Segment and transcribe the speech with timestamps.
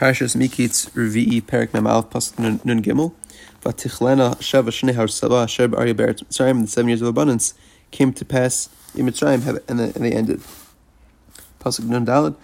[0.00, 3.12] Parashas Miketz Revi'i Perik Mem Pasuk Nun Gimel
[3.62, 7.52] Vatichlena Sheva Shnei Har Saba Asher B'Arya Beretz Mitzrayim the seven years of abundance
[7.90, 10.40] came to pass in Mitzrayim and they ended.
[11.60, 12.34] Pasuk Nun Dalad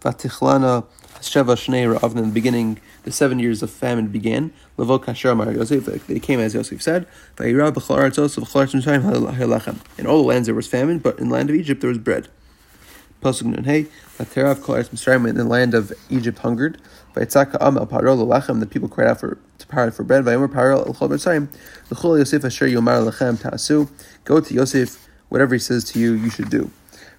[0.00, 0.84] Vatichlena
[1.20, 4.52] Sheva Shnei Ra'avna in the beginning the seven years of famine began.
[4.78, 9.02] Levo Kasher Mar Yosef they came as Yosef said Vayira B'Chol Artz Yosef B'Chol Mitzrayim
[9.34, 11.88] Ha'lechem in all the lands there was famine but in the land of Egypt there
[11.88, 12.28] was bread.
[13.20, 16.80] Pasuk Nun Hey, Vaterav Kol Eretz Mitzrayim in the land of Egypt hungered.
[17.14, 20.24] Vayitzaka Am El Paro Lachem, the people cried out for to Paro for bread.
[20.24, 21.48] Vayomer Paro El Chol Mitzrayim,
[21.90, 23.90] L'chol Yosef Asher Yomar Lechem Tasu.
[24.24, 26.70] Go to Yosef, whatever he says to you, you should do.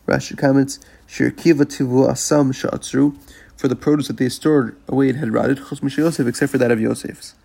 [0.08, 3.16] Rashi comments, Shir Kiva Tivu Asam Sha'atzru,
[3.56, 6.72] for the produce that they stored away it had rotted, Chos Yosef, except for that
[6.72, 7.36] of Yosef's.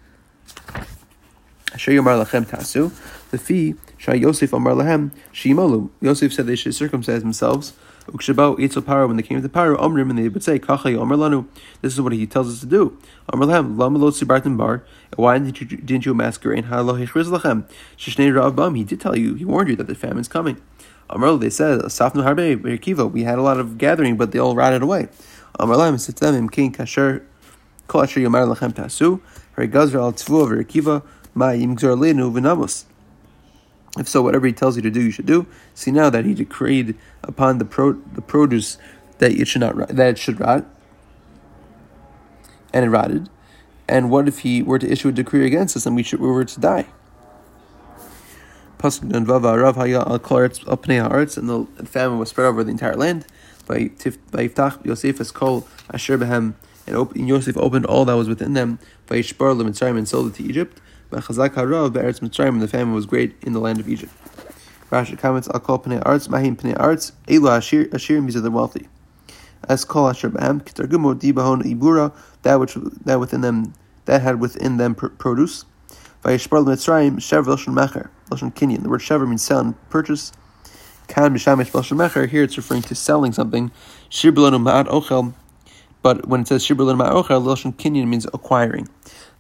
[1.75, 2.91] Asher Yomar Lechem Tasu,
[3.31, 5.91] the fee, Shai Yosef Amar Lahem, Shimalu.
[6.01, 7.75] Yosef said they should circumcise themselves
[8.09, 11.17] Ukshabao Eitzel Paro, when they came to Paro, Omrim, and they would say, Kachai Omer
[11.17, 11.47] Lanu,
[11.83, 12.97] this is what he tells us to do.
[13.33, 14.85] Omer Lahem, Lama Lo Sibartim Bar,
[15.17, 16.67] why didn't you, didn't you masquerade?
[16.67, 17.65] Halo Hechriz Lachem,
[17.99, 20.61] Shishnei Rav he did tell you, he warned you that the famine's coming.
[21.11, 24.55] Omer, they said, Safnu Harbe, Kiva, we had a lot of gathering, but they all
[24.55, 25.09] rotted away.
[25.59, 27.25] Omer Lahem said to them, King Kasher,
[27.89, 29.21] Kol Asher Yomar Lachem Tasu,
[29.55, 31.03] Hari Gazra Al Tzvu, Verikiva,
[31.35, 32.85] Ma Yimgzor Lenu V'Namus.
[33.99, 35.47] If so, whatever he tells you to do, you should do.
[35.75, 38.79] See now that he decreed upon the pro, the produce
[39.19, 40.67] that it should not that it should rot,
[42.73, 43.31] and it rotted.
[43.89, 46.29] And what if he were to issue a decree against us and we should we
[46.29, 46.87] were to die?
[51.37, 53.27] and the famine was spread over the entire land.
[53.67, 53.91] By
[54.85, 56.55] Yosef as Kol Asher Behem,
[56.87, 58.79] and Yosef opened all that was within them.
[59.07, 60.81] By Yishbar and sold it to Egypt.
[61.11, 64.13] Chazak harav be'eretz Mitzrayim, and the famine was great in the land of Egypt.
[64.91, 68.51] Rashi comments, Al kol pnei arts, mahim pnei arts, elu ashir, ashirim, these are the
[68.51, 68.89] wealthy.
[69.69, 72.13] As kol asher b'hem, kitargumo dibahon ibura,
[72.43, 75.65] that which, that within them, that had within them produce.
[76.23, 78.83] Vayishbar Mitzrayim, shever lashon mecher, lashon kinyan.
[78.83, 80.33] The word shever means sell and purchase.
[81.09, 83.71] Kan b'shamish lashon mecher, here it's referring to selling something.
[84.09, 85.35] Shir ma'at ochel,
[86.03, 88.89] but when it says shir ma'at ochel, lashon kinyan means acquiring.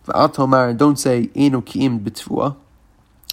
[0.06, 2.56] V'al don't say enu ki'im b'tvua.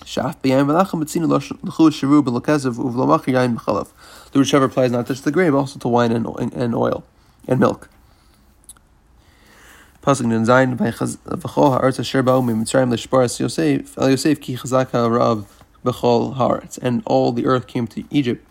[0.02, 3.90] Shaf b'yayim v'lachem b'tzinu l'chu shiru b'lokezav uv'lomach yayin b'chalav.
[4.32, 7.04] The whichever applies not just to the grain, but also to wine and, and oil
[7.48, 7.90] and milk.
[10.02, 15.64] Pasuk nun zayin v'chol ha'aretz asher ba'u mitzrayim l'shparas Yosef el Yosef ki chazaka rav
[15.86, 16.80] b'chol ha'aretz.
[16.82, 18.46] And all the earth came to Egypt,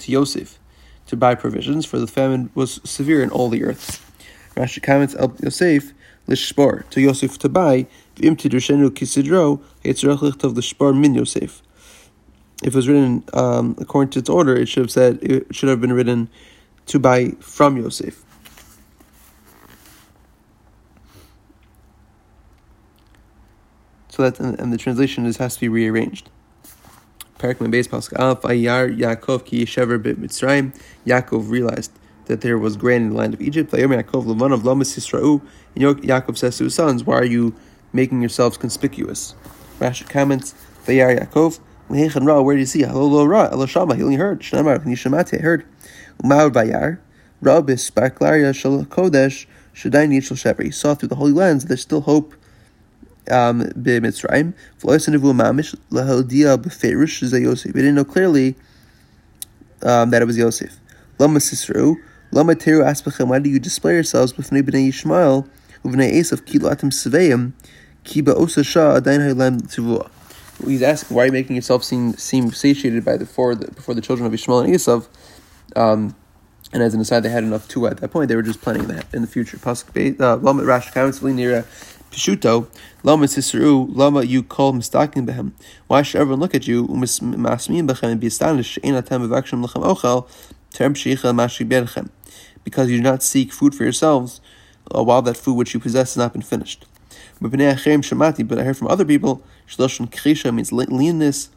[0.00, 0.58] to Yosef,
[1.06, 4.02] to buy provisions, for the famine was severe in all the earth.
[4.54, 5.92] Rashi comments El Yosef
[6.28, 11.62] lishpar to Yosef to buy v'im tidrashenu kisidro yitzrach lichtov lishpar min Yosef.
[12.62, 15.68] If it was written um, according to its order, it should have said it should
[15.68, 16.28] have been written
[16.86, 18.24] to buy from Yosef.
[24.08, 26.30] So that and the translation is has to be rearranged.
[27.38, 30.74] Parak Beis Pasuk Alf Ayar Yaakov ki Yishever bit Mitzrayim.
[31.06, 31.92] Yaakov realized
[32.26, 33.72] that there was grain in the land of Egypt.
[33.72, 35.42] Yaakov
[35.74, 37.54] And Yaakov says to his sons, Why are you
[37.92, 39.34] making yourselves conspicuous?
[39.80, 40.54] Rashi comments,
[40.86, 42.82] Vayar Yaakov, where do you see?
[42.82, 44.40] Hello, Ra, Elashama, he only heard.
[44.40, 45.64] Shnamar, Nishamate, I heard.
[46.24, 46.98] Umar Bayar,
[47.40, 50.66] Rabis, Barklaria, Shal Kodesh, Shadai Nishal Shepherd.
[50.66, 52.34] He saw through the holy lens there's still hope
[53.30, 54.54] um, b'Mitzrayim.
[54.80, 57.72] V'loisanivu mamish lahaldia b'ferish Yosef.
[57.72, 58.56] We didn't know clearly
[59.82, 60.76] um, that it was Yosef.
[61.18, 61.96] Lama Sisru,
[62.36, 65.48] Lama Teru Aspachem, why do you display yourselves b'fnei b'nei Yishmael,
[65.82, 67.52] u'v'nei Esav, ki atim seveim,
[68.04, 70.10] ki ba'osa shah adayin ha'ilem tivua.
[70.62, 73.94] He's asking, why are you making yourself seem seem satiated by the before the, before
[73.94, 75.08] the children of Ishmael and Esav?
[75.76, 76.14] Um,
[76.74, 78.28] and as an aside, they had enough too at that point.
[78.28, 79.56] They were just planning that in the future.
[79.56, 81.64] Pasuk uh, Lama Rash Nira
[82.10, 82.68] Pishuto
[83.02, 85.52] Lama Sisru Lama you call mistaking behem.
[85.86, 88.78] Why should everyone look at you umismasmin bechem and be astonished?
[88.84, 90.28] Ein atem v'vakshim lechem ochel
[92.66, 94.40] because you do not seek food for yourselves
[94.92, 96.84] uh, while that food which you possess has not been finished.
[97.40, 101.50] But I heard from other people, Krisha means leanness.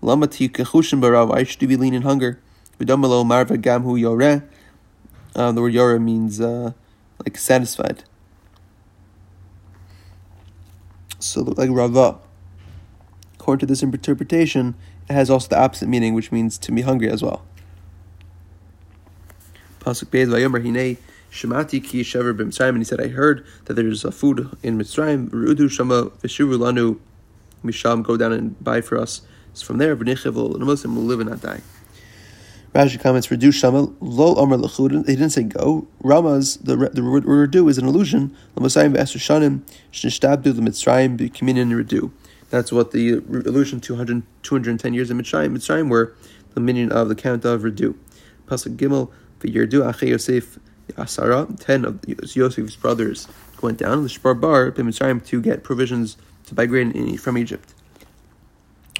[0.00, 2.38] Lamati kechushim barav, I should be lean in hunger?
[2.78, 4.44] Vidamalo marva gamhu yore.
[5.34, 6.72] Uh, the word yore means uh,
[7.18, 8.04] like satisfied.
[11.18, 12.18] So like rava.
[13.34, 14.76] According to this interpretation,
[15.08, 17.42] it has also the opposite meaning, which means to be hungry as well.
[19.82, 20.96] Pasuk Beis Vayomer Hinei
[21.30, 25.28] Shemati Ki Shever B'Mitzrayim, and he said, I heard that there's a food in Mitzrayim.
[25.30, 26.98] Rudu Shama V'Shivu Lanu
[27.64, 29.22] Misham, go down and buy for us.
[29.60, 29.92] From there.
[29.92, 31.60] And a Muslim will live and not die.
[32.74, 35.86] Rashi comments, Redu Shama, Lo Amr Lechud, they didn't say go.
[36.02, 38.34] Ramaz, the, the word Redu is an illusion.
[38.56, 39.60] Lamasayim Ve'esr Shanim,
[39.92, 42.10] Shnishtabdu, the Mitzrayim, B'Kiminin Redu.
[42.48, 46.14] That's what the illusion 200, 210 years in Mitzrayim, Mitzrayim were
[46.54, 47.94] the minion of the count of Redu.
[48.46, 49.10] Pasuk Gimel,
[49.42, 50.58] V'Yerdu Achei Yosef,
[50.92, 53.28] Asara, ten of Yosef's brothers
[53.60, 56.16] went down, the Shbar Bar, to get provisions
[56.46, 57.74] to buy grain from Egypt.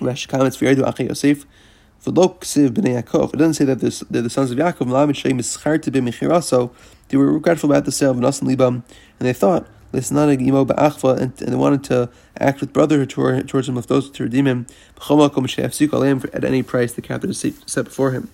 [0.00, 1.46] Rashi comments, V'Yerdu Achei Yosef,
[2.04, 4.88] it doesn't say that the, the sons of Yaakov,
[7.08, 8.82] they were regretful about the sale of Nasan Libam,
[9.20, 10.02] and they thought, and,
[11.42, 12.10] and they wanted to
[12.40, 14.66] act with brotherhood towards him, with those to redeem him,
[15.10, 18.28] at any price the captive is set before him.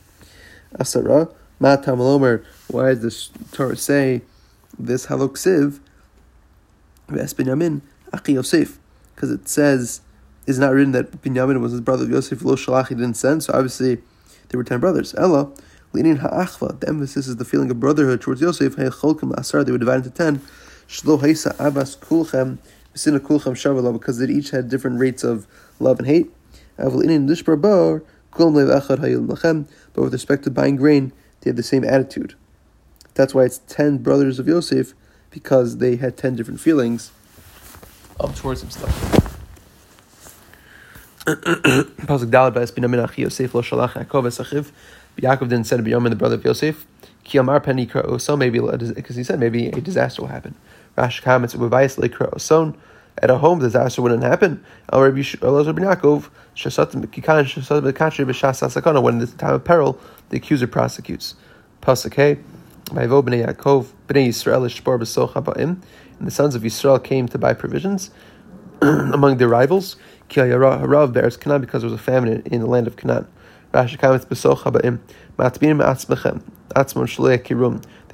[0.74, 4.22] Asara, Matam why does the Torah say
[4.78, 5.80] this halok siv?
[7.08, 7.80] Ves Binyamin,
[8.12, 8.78] Aki Yosef,
[9.14, 10.02] because it says
[10.46, 13.42] is not written that Binyamin was his brother of Yosef Lo Shalach, he didn't send,
[13.42, 13.96] so obviously
[14.48, 15.14] there were ten brothers.
[15.16, 15.50] Ella,
[15.92, 19.78] leaning ha'achva, the emphasis is the feeling of brotherhood towards Yosef, ha'cholkim asar, they were
[19.78, 20.40] divided into ten.
[20.86, 22.58] Shlo haisa abbas kulchem,
[22.94, 25.46] v'sina kulchem because they each had different rates of
[25.80, 26.30] love and hate.
[26.76, 26.92] But
[30.02, 32.34] with respect to buying grain, they had the same attitude.
[33.14, 34.94] That's why it's ten brothers of Yosef,
[35.30, 37.12] because they had ten different feelings
[38.20, 39.14] of towards himself.
[41.28, 44.72] Achi Yosef Lo Shalach Yaakov.
[45.20, 46.86] Yaakov didn't send Binyamin, the brother of Yosef.
[47.24, 48.60] Ki Amar Pen Yikra maybe,
[48.94, 50.54] because he said maybe a disaster will happen.
[50.96, 52.74] Rash comments, Lekra Oson,
[53.20, 54.64] at a home, disaster wouldn't happen.
[54.92, 60.36] El Rabbi Yaakov, Shasatim Kikan, Shasatim Kachri B'Shas Asakana, when the time of peril, the
[60.36, 61.34] accuser prosecutes.
[61.82, 62.14] Pasuk
[66.18, 68.10] and the sons of Yisrael came to buy provisions
[68.80, 69.96] among their rivals.
[70.28, 73.26] Because there was a famine in the land of Canaan.
[73.72, 73.86] They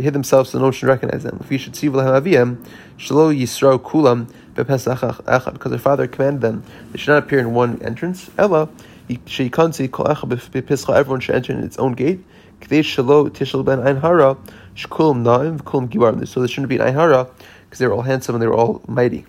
[0.03, 1.39] hid themselves so no one should recognize them.
[1.41, 2.23] If you should see because
[4.85, 8.31] their father commanded them they should not appear in one entrance.
[8.37, 8.69] Ella
[9.09, 9.91] echad
[10.53, 12.25] bepischa everyone should enter in its own gate.
[12.63, 14.37] So there shouldn't be an ein hara
[17.65, 19.27] because they were all handsome and they were all mighty.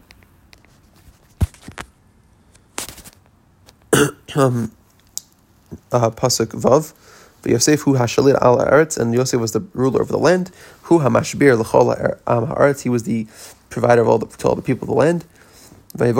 [4.35, 4.71] um,
[5.91, 6.93] uh, pasuk vav.
[7.41, 10.51] but Yosef hu hashalit al haaretz, and Yosef was the ruler of the land.
[10.83, 12.81] Hu hamashbir l'chol haaretz.
[12.83, 13.27] He was the
[13.69, 15.25] provider of all the to all the people of the land.
[15.97, 16.11] They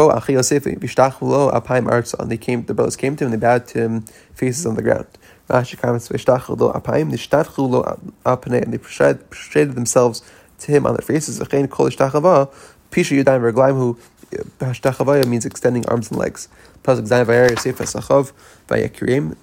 [2.38, 4.02] came, the brothers came to him, and they bowed to him,
[4.34, 5.08] faces on the ground.
[5.48, 5.66] And
[8.74, 10.22] they prostrated themselves
[10.60, 11.42] to him on their faces.
[15.28, 16.48] Means extending arms and legs.
[16.84, 17.52] Vayar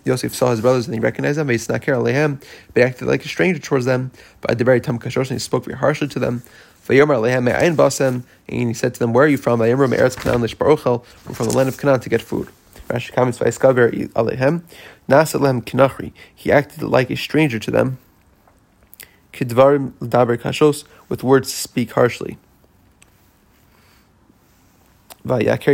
[0.04, 1.46] Yosef saw his brothers and he recognized them.
[1.46, 1.54] But
[2.74, 4.10] he acted like a stranger towards them.
[4.40, 6.42] But at the very Kashosh he spoke very harshly to them.
[6.88, 12.00] And he said to them, "Where are you from?" We're from the land of Canaan
[12.00, 12.48] to get food.
[12.88, 14.62] Rashi comments Alehem
[15.08, 16.12] Nasalem Kinachri.
[16.34, 17.98] He acted like a stranger to them.
[19.32, 22.38] Kidvarim Daber Kashos with words to speak harshly.
[25.24, 25.64] Because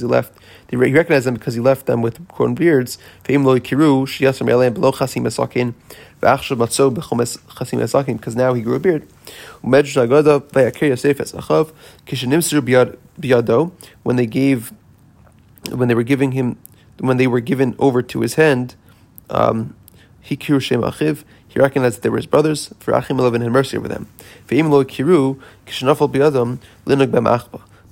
[0.00, 0.32] he left.
[0.68, 2.98] They recognize them because he left them with corn beards.
[3.24, 5.74] Veim Lo Kiru Shiyasar Me'aleim Below Chasim Mesakin
[6.20, 9.08] V'Achshav Matzo B'Chom Chasim Mesakim because now he grew a beard.
[9.64, 11.72] Umedrash Agoda Vayaker Yosef Esachav
[12.06, 13.72] Kishenimsir Biyado
[14.02, 14.72] when they gave
[15.70, 16.58] when they were giving him
[16.98, 18.74] when they were given over to his hand.
[19.30, 19.74] Um,
[21.52, 24.08] he recognized that they were his brothers, for Achim Elevin had mercy over them.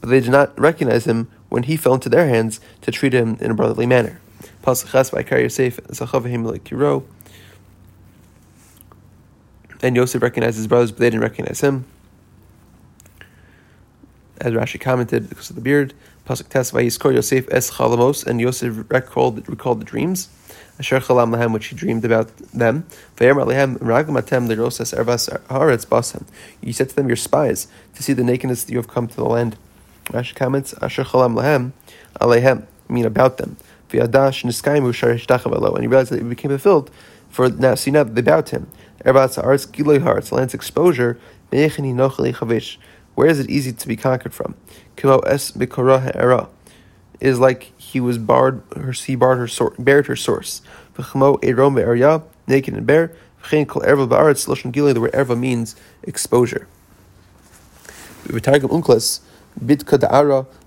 [0.00, 3.37] But they did not recognize him when he fell into their hands to treat him
[3.38, 4.19] in a brotherly manner.
[9.83, 11.85] And Yosef recognized his brothers, but they didn't recognize him.
[14.40, 15.93] As Rashi commented, because of the beard,
[16.26, 20.31] Pasuk Tes Yosef es chalamos, and Yosef recalled, recalled the dreams.
[20.80, 22.87] Asher Chalam Lahem, which he dreamed about them.
[26.62, 29.14] You said to them, You're spies, to see the nakedness that you have come to
[29.14, 29.58] the land.
[30.06, 31.72] Rashi comments, Asher Chalam Lahem,
[32.18, 33.58] Alehem, mean about them.
[33.92, 33.99] And he
[35.87, 36.90] realized that it became fulfilled,
[37.28, 38.68] for now, see now they bowed him.
[39.04, 41.18] Eretz land's exposure,
[43.14, 44.54] where is it easy to be conquered from?
[47.20, 50.62] Is like he was barred her he barred her sor- bared her source.
[50.96, 53.12] naked and bare.
[53.50, 53.58] The
[54.16, 56.66] word erva means exposure.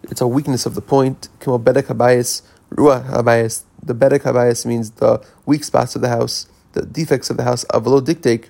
[0.04, 1.30] It's a weakness of the point.
[1.40, 3.64] Ruah habayis.
[3.84, 7.66] The bedek habayis means the weak spots of the house, the defects of the house.
[7.66, 8.50] Avalo diktek.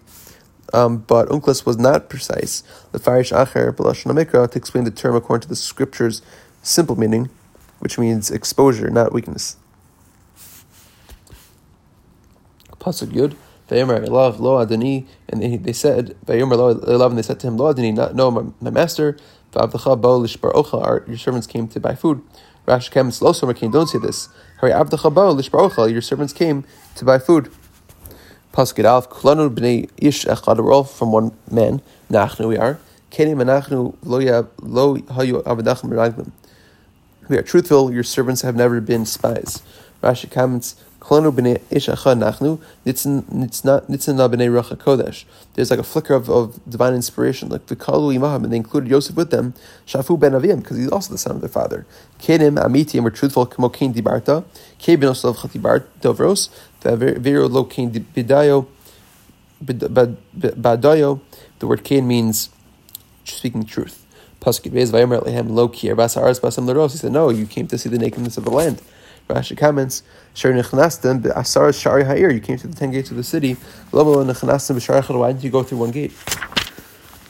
[0.73, 2.63] Um, but Onkelos was not precise.
[2.91, 6.21] The farish acher b'lashon to explain the term according to the scripture's
[6.63, 7.29] simple meaning,
[7.83, 9.57] which means exposure, not weakness.
[12.79, 13.35] Pasuk Yud.
[13.67, 17.47] Vayomer love lo adoni, and they, they said Vayomer lo love, and they said to
[17.47, 19.17] him lo adoni, not no my, my master.
[19.51, 22.21] V'avdacha bo lishbar ocha, your servants came to buy food.
[22.65, 23.71] Rash Kems lo came.
[23.71, 24.29] Don't say this.
[24.61, 26.63] Hari avdacha bo lishbar ocha, your servants came
[26.95, 27.51] to buy food.
[28.53, 30.57] Pasuk Alf Kulanu b'nei ish echad.
[30.57, 31.81] We're all from one man.
[32.09, 32.79] Nachnu we are.
[33.11, 34.19] Kenim anachnu lo
[34.97, 36.31] hayu avdachim meraglim.
[37.29, 37.93] We are truthful.
[37.93, 39.63] Your servants have never been spies.
[40.01, 45.25] Rashi comments Kolonu b'nei Ishacha nachnu nitzna b'nei.
[45.53, 48.89] There's like a flicker of, of divine inspiration, like the Kalu Imaham, and they included
[48.89, 49.53] Yosef with them,
[49.85, 51.85] Shafu ben Avim, because he's also the son of their father.
[52.19, 54.43] Kedim Amiti, and we're truthful, Kamo Kain Dibarta,
[54.79, 56.49] Ke ben Osov Chatibar Dovros,
[59.63, 61.19] Badayo,
[61.59, 62.49] the word Kain means
[63.23, 64.02] speaking truth.
[64.43, 66.91] Pasuk Beis Vayomer Lehem Lo Ki Erbas Aras Basam Leros.
[66.91, 68.81] He said, No, you came to see the nakedness of the land.
[69.29, 73.23] Rashi comments, Shari Nechnastem, Asar Shari Ha'ir, you came to the ten gates of the
[73.23, 73.55] city.
[73.91, 76.11] Lomalo Nechnastem, B'Shari why didn't you go through one gate?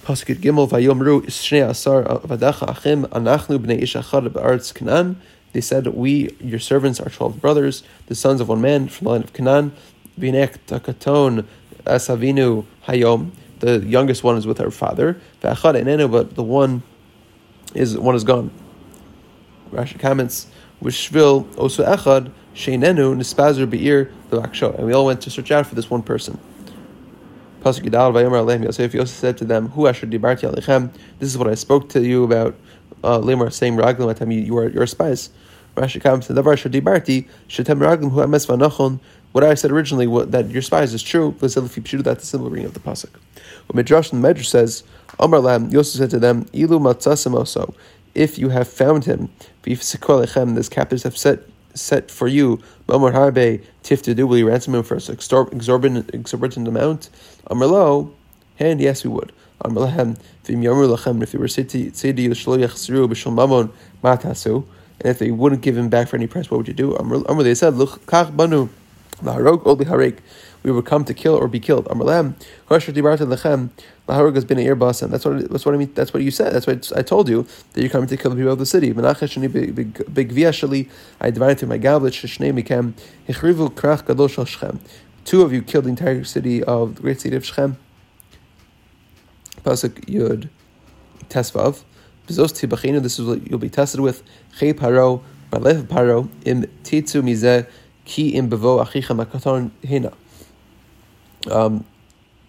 [0.02, 5.22] Pasuk Gimel, Vayomru, Shnei Asar Vadacha Achim, Anachnu B'nei Ish Achad B'Aretz Canaan.
[5.52, 9.12] They said, We, your servants, are twelve brothers, the sons of one man from the
[9.12, 9.72] land of Canaan.
[10.20, 11.46] Vinek Takaton
[11.84, 13.30] Asavinu Hayom.
[13.60, 15.22] The youngest one is with our father.
[15.42, 16.84] But the one
[17.74, 18.52] is one is gone.
[19.72, 20.48] Rashi comments,
[20.82, 24.78] Vishvil Osu Echad Sheinenu Nispazer Beir Levaksho.
[24.78, 26.40] And we all went to search out for this one person.
[27.62, 30.94] Pasuk Yidal Vayomer Aleim Yosef Yosef said to them, Who Asher Dibarti Alechem?
[31.20, 32.56] This is what I spoke to you about.
[33.04, 35.30] Uh, Lemar saying Raglim Atam, you are your spies.
[35.76, 39.00] Rashi to Davar Asher Dibarti Shetem Raglim Hu Ames Vanachon.
[39.34, 41.36] What I said originally, what, that your spies is true.
[41.40, 43.10] That's the simple reading of the pasuk.
[43.68, 44.84] What Midrash and Medrash says,
[45.20, 47.76] Amar Lam Yosef said to them, Ilu Matzasim
[48.16, 49.30] if you have found him,
[49.64, 51.40] this captives have set
[51.76, 55.02] set for you, Mamor Harbe Tiftedu, will you ransom him for an
[55.52, 57.10] exorbitant, exorbitant amount?
[57.50, 58.12] Amrlo,
[58.60, 59.32] and yes, we would.
[59.64, 63.72] Amrlahem, Vim Yamur Lachem, if they were say to you, Shlo Yachsru, Bishal Mamon,
[64.04, 64.66] Matasu,
[65.00, 66.96] and if they wouldn't give him back for any price, what would you do?
[66.96, 68.70] Amr, they said, Look, Kach Banu,
[69.24, 70.20] Laharok, Oli Harek,
[70.64, 71.86] we would come to kill or be killed.
[71.86, 72.36] Amrlam,
[72.68, 73.70] Hosher Dibarta Lechem,
[74.08, 75.92] Laharug has been an earbus, and that's what that's what I mean.
[75.94, 76.54] That's what you said.
[76.54, 78.90] That's what I told you that you're coming to kill the people of the city.
[81.22, 82.14] I divided through my goblet.
[85.26, 87.78] Two of you killed the entire city of the great city of Shechem.
[89.64, 90.50] Pasuk Yud
[91.30, 91.84] Tesvav.
[92.28, 94.24] This is what you'll be tested with.
[94.58, 97.66] Chei paro, balef paro, im titzu mizeh,
[98.06, 100.14] ki im bevo achicha makaton hina.
[101.50, 101.86] Um,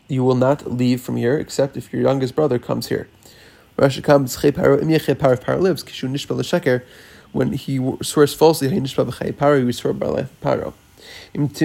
[0.09, 3.09] you will not leave from here except if your youngest brother comes here.
[3.77, 4.81] Rashi comes Paro
[5.61, 6.85] lives Kishu Nishba L'Sheker
[7.33, 10.73] when he swears falsely He Nishba Paro he swear by life Paro.
[11.33, 11.63] If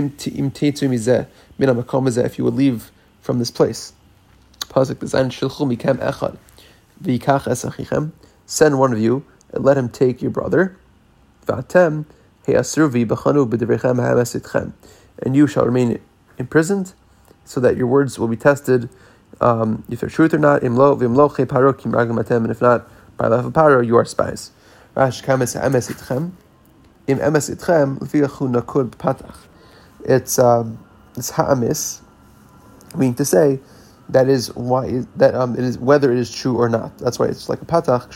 [2.37, 2.91] you would leave
[3.21, 3.93] from this place.
[4.61, 6.37] Pasuk Bezayin Shilchu Mikem Echad
[7.03, 8.11] V'yikach Es achichem
[8.47, 10.75] Send one of you and let him take your brother.
[11.45, 12.05] V'atem
[15.21, 15.99] And you shall remain
[16.37, 16.93] imprisoned
[17.45, 18.89] so that your words will be tested
[19.41, 20.61] um, if they're truth or not.
[20.63, 24.51] And if not, by life of paro, you are spies.
[30.05, 30.79] It's um,
[31.15, 32.01] it's ha'amis,
[32.95, 33.59] meaning to say
[34.09, 36.97] that is why that um, it is whether it is true or not.
[36.97, 38.09] That's why it's like a patach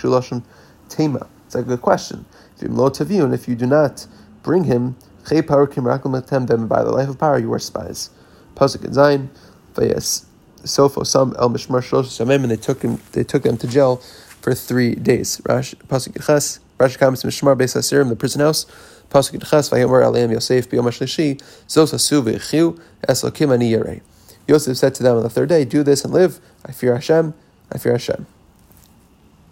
[0.90, 1.28] tema.
[1.46, 2.26] It's like a good question.
[2.60, 4.08] If you if you do not
[4.44, 4.96] bring him,
[5.30, 8.10] then by the life of Paro you are spies.
[8.56, 9.30] Pasuk and
[9.74, 10.26] Vayas
[10.64, 13.98] Sofo Sam El Mishmar Samim, and they took him they took them to jail
[14.42, 15.42] for three days.
[15.48, 18.66] Rash Pasuk Ches, Rash comes Mishmar Beis Asirim, the prison house.
[19.10, 24.02] Pasuk Ches, Vayomer Aleim Yosef Biyom Shlishi, Zos Asu V'Chiu Esokim Ani
[24.48, 26.40] Yosef said to them on the third day, "Do this and live.
[26.66, 27.34] I fear Hashem.
[27.72, 28.26] I fear Hashem."